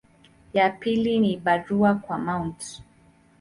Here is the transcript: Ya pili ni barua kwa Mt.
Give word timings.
Ya 0.53 0.69
pili 0.69 1.19
ni 1.19 1.37
barua 1.37 1.95
kwa 1.95 2.17
Mt. 2.17 2.83